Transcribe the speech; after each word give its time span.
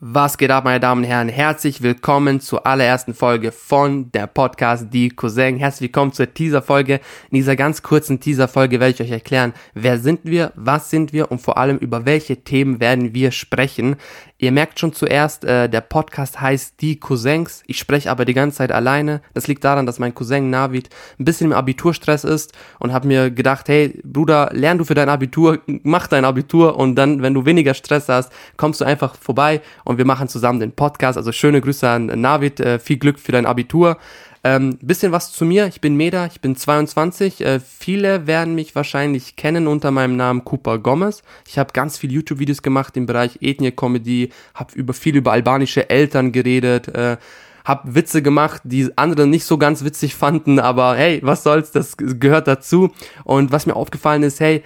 Was 0.00 0.38
geht 0.38 0.52
ab, 0.52 0.62
meine 0.62 0.78
Damen 0.78 1.02
und 1.02 1.08
Herren? 1.10 1.28
Herzlich 1.28 1.82
willkommen 1.82 2.38
zur 2.38 2.64
allerersten 2.64 3.14
Folge 3.14 3.50
von 3.50 4.12
der 4.12 4.28
Podcast 4.28 4.86
Die 4.92 5.08
Cousin. 5.08 5.56
Herzlich 5.56 5.88
willkommen 5.88 6.12
zur 6.12 6.32
Teaser-Folge. 6.32 7.00
In 7.32 7.34
dieser 7.34 7.56
ganz 7.56 7.82
kurzen 7.82 8.20
Teaser-Folge 8.20 8.78
werde 8.78 8.94
ich 8.94 9.00
euch 9.00 9.10
erklären, 9.10 9.54
wer 9.74 9.98
sind 9.98 10.20
wir, 10.22 10.52
was 10.54 10.90
sind 10.90 11.12
wir 11.12 11.32
und 11.32 11.40
vor 11.40 11.58
allem 11.58 11.78
über 11.78 12.06
welche 12.06 12.36
Themen 12.36 12.78
werden 12.78 13.12
wir 13.12 13.32
sprechen. 13.32 13.96
Ihr 14.40 14.52
merkt 14.52 14.78
schon 14.78 14.92
zuerst, 14.92 15.44
äh, 15.44 15.68
der 15.68 15.80
Podcast 15.80 16.40
heißt 16.40 16.80
Die 16.80 17.00
Cousins. 17.00 17.64
Ich 17.66 17.76
spreche 17.76 18.08
aber 18.08 18.24
die 18.24 18.34
ganze 18.34 18.58
Zeit 18.58 18.70
alleine. 18.70 19.20
Das 19.34 19.48
liegt 19.48 19.64
daran, 19.64 19.84
dass 19.84 19.98
mein 19.98 20.14
Cousin 20.14 20.48
Navid 20.48 20.90
ein 21.18 21.24
bisschen 21.24 21.48
im 21.48 21.56
Abiturstress 21.56 22.22
ist 22.22 22.56
und 22.78 22.92
habe 22.92 23.08
mir 23.08 23.32
gedacht, 23.32 23.68
hey 23.68 24.00
Bruder, 24.04 24.50
lern 24.52 24.78
du 24.78 24.84
für 24.84 24.94
dein 24.94 25.08
Abitur, 25.08 25.58
mach 25.82 26.06
dein 26.06 26.24
Abitur 26.24 26.76
und 26.76 26.94
dann, 26.94 27.20
wenn 27.20 27.34
du 27.34 27.46
weniger 27.46 27.74
Stress 27.74 28.08
hast, 28.08 28.32
kommst 28.56 28.80
du 28.80 28.84
einfach 28.84 29.16
vorbei 29.16 29.60
und 29.88 29.96
wir 29.96 30.04
machen 30.04 30.28
zusammen 30.28 30.60
den 30.60 30.72
Podcast. 30.72 31.16
Also 31.16 31.32
schöne 31.32 31.62
Grüße 31.62 31.88
an 31.88 32.06
Navid, 32.20 32.60
äh, 32.60 32.78
viel 32.78 32.98
Glück 32.98 33.18
für 33.18 33.32
dein 33.32 33.46
Abitur. 33.46 33.96
Ähm, 34.44 34.76
bisschen 34.82 35.12
was 35.12 35.32
zu 35.32 35.46
mir. 35.46 35.66
Ich 35.66 35.80
bin 35.80 35.96
Meda, 35.96 36.26
ich 36.26 36.42
bin 36.42 36.56
22. 36.56 37.40
Äh, 37.40 37.58
viele 37.58 38.26
werden 38.26 38.54
mich 38.54 38.74
wahrscheinlich 38.74 39.36
kennen 39.36 39.66
unter 39.66 39.90
meinem 39.90 40.14
Namen 40.16 40.44
Cooper 40.44 40.78
Gomez. 40.78 41.22
Ich 41.46 41.58
habe 41.58 41.72
ganz 41.72 41.96
viele 41.96 42.12
YouTube-Videos 42.12 42.60
gemacht 42.60 42.98
im 42.98 43.06
Bereich 43.06 43.38
Ethnie-Comedy, 43.40 44.28
habe 44.52 44.74
über 44.74 44.92
viel 44.92 45.16
über 45.16 45.32
albanische 45.32 45.88
Eltern 45.88 46.32
geredet, 46.32 46.88
äh, 46.88 47.16
habe 47.64 47.94
Witze 47.94 48.20
gemacht, 48.20 48.60
die 48.64 48.90
andere 48.96 49.26
nicht 49.26 49.46
so 49.46 49.56
ganz 49.56 49.84
witzig 49.84 50.14
fanden, 50.14 50.58
aber 50.58 50.96
hey, 50.96 51.20
was 51.22 51.42
soll's, 51.42 51.70
das 51.70 51.96
gehört 51.96 52.46
dazu. 52.46 52.90
Und 53.24 53.52
was 53.52 53.64
mir 53.64 53.74
aufgefallen 53.74 54.22
ist, 54.22 54.38
hey, 54.38 54.62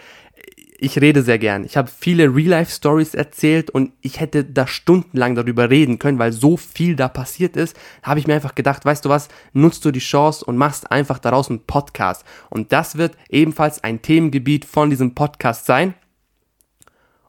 ich 0.82 1.00
rede 1.00 1.22
sehr 1.22 1.38
gern. 1.38 1.64
Ich 1.64 1.76
habe 1.76 1.88
viele 1.88 2.34
Real-Life-Stories 2.34 3.14
erzählt 3.14 3.70
und 3.70 3.92
ich 4.00 4.18
hätte 4.18 4.44
da 4.44 4.66
stundenlang 4.66 5.36
darüber 5.36 5.70
reden 5.70 6.00
können, 6.00 6.18
weil 6.18 6.32
so 6.32 6.56
viel 6.56 6.96
da 6.96 7.06
passiert 7.06 7.56
ist. 7.56 7.76
Habe 8.02 8.18
ich 8.18 8.26
mir 8.26 8.34
einfach 8.34 8.56
gedacht, 8.56 8.84
weißt 8.84 9.04
du 9.04 9.08
was, 9.08 9.28
nutzt 9.52 9.84
du 9.84 9.92
die 9.92 10.00
Chance 10.00 10.44
und 10.44 10.56
machst 10.56 10.90
einfach 10.90 11.20
daraus 11.20 11.50
einen 11.50 11.64
Podcast. 11.64 12.24
Und 12.50 12.72
das 12.72 12.96
wird 12.98 13.16
ebenfalls 13.28 13.84
ein 13.84 14.02
Themengebiet 14.02 14.64
von 14.64 14.90
diesem 14.90 15.14
Podcast 15.14 15.66
sein. 15.66 15.94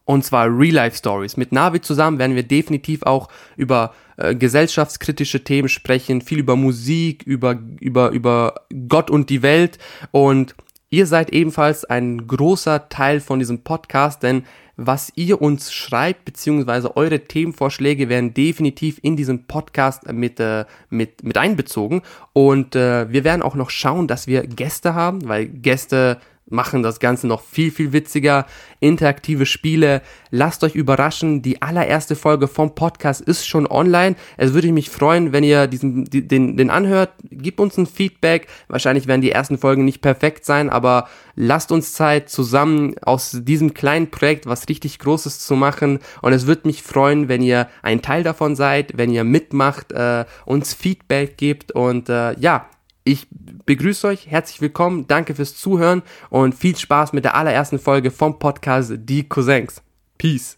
Und 0.04 0.24
zwar 0.24 0.48
Real-Life-Stories. 0.48 1.36
Mit 1.36 1.52
Navi 1.52 1.80
zusammen 1.80 2.18
werden 2.18 2.34
wir 2.34 2.42
definitiv 2.42 3.04
auch 3.04 3.28
über 3.56 3.94
äh, 4.16 4.34
gesellschaftskritische 4.34 5.44
Themen 5.44 5.68
sprechen, 5.68 6.22
viel 6.22 6.40
über 6.40 6.56
Musik, 6.56 7.22
über, 7.22 7.56
über, 7.78 8.10
über 8.10 8.66
Gott 8.88 9.10
und 9.12 9.30
die 9.30 9.42
Welt. 9.42 9.78
Und 10.10 10.56
Ihr 10.94 11.06
seid 11.06 11.30
ebenfalls 11.30 11.84
ein 11.84 12.28
großer 12.28 12.88
Teil 12.88 13.18
von 13.18 13.40
diesem 13.40 13.64
Podcast, 13.64 14.22
denn 14.22 14.44
was 14.76 15.10
ihr 15.16 15.42
uns 15.42 15.72
schreibt, 15.72 16.24
beziehungsweise 16.24 16.96
eure 16.96 17.18
Themenvorschläge 17.18 18.08
werden 18.08 18.32
definitiv 18.32 19.00
in 19.02 19.16
diesem 19.16 19.42
Podcast 19.48 20.12
mit, 20.12 20.38
äh, 20.38 20.66
mit, 20.90 21.24
mit 21.24 21.36
einbezogen. 21.36 22.02
Und 22.32 22.76
äh, 22.76 23.10
wir 23.10 23.24
werden 23.24 23.42
auch 23.42 23.56
noch 23.56 23.70
schauen, 23.70 24.06
dass 24.06 24.28
wir 24.28 24.46
Gäste 24.46 24.94
haben, 24.94 25.26
weil 25.26 25.46
Gäste 25.46 26.18
machen 26.54 26.82
das 26.82 27.00
Ganze 27.00 27.26
noch 27.26 27.42
viel, 27.42 27.70
viel 27.70 27.92
witziger. 27.92 28.46
Interaktive 28.80 29.46
Spiele. 29.46 30.02
Lasst 30.30 30.64
euch 30.64 30.74
überraschen. 30.74 31.42
Die 31.42 31.60
allererste 31.62 32.16
Folge 32.16 32.48
vom 32.48 32.74
Podcast 32.74 33.20
ist 33.20 33.46
schon 33.46 33.66
online. 33.66 34.16
Es 34.36 34.54
würde 34.54 34.72
mich 34.72 34.90
freuen, 34.90 35.32
wenn 35.32 35.44
ihr 35.44 35.66
diesen, 35.66 36.04
den, 36.04 36.56
den 36.56 36.70
anhört. 36.70 37.10
Gebt 37.30 37.60
uns 37.60 37.76
ein 37.76 37.86
Feedback. 37.86 38.46
Wahrscheinlich 38.68 39.06
werden 39.06 39.20
die 39.20 39.30
ersten 39.30 39.58
Folgen 39.58 39.84
nicht 39.84 40.00
perfekt 40.00 40.44
sein, 40.44 40.70
aber 40.70 41.08
lasst 41.34 41.72
uns 41.72 41.92
Zeit, 41.92 42.28
zusammen 42.28 42.94
aus 43.02 43.38
diesem 43.42 43.74
kleinen 43.74 44.10
Projekt 44.10 44.46
was 44.46 44.68
richtig 44.68 44.98
Großes 44.98 45.40
zu 45.40 45.56
machen. 45.56 45.98
Und 46.22 46.32
es 46.32 46.46
würde 46.46 46.66
mich 46.66 46.82
freuen, 46.82 47.28
wenn 47.28 47.42
ihr 47.42 47.68
ein 47.82 48.02
Teil 48.02 48.22
davon 48.22 48.56
seid, 48.56 48.96
wenn 48.96 49.10
ihr 49.10 49.24
mitmacht, 49.24 49.92
äh, 49.92 50.24
uns 50.44 50.74
Feedback 50.74 51.36
gebt. 51.36 51.72
Und 51.72 52.08
äh, 52.08 52.38
ja, 52.38 52.66
ich 53.04 53.26
begrüße 53.66 54.06
euch, 54.06 54.26
herzlich 54.26 54.60
willkommen, 54.60 55.06
danke 55.06 55.34
fürs 55.34 55.56
Zuhören 55.56 56.02
und 56.30 56.54
viel 56.54 56.76
Spaß 56.76 57.12
mit 57.12 57.24
der 57.24 57.34
allerersten 57.34 57.78
Folge 57.78 58.10
vom 58.10 58.38
Podcast 58.38 58.92
Die 58.96 59.28
Cousins. 59.28 59.82
Peace. 60.18 60.56